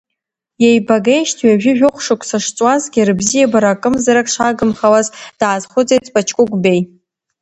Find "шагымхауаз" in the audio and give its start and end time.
4.33-5.07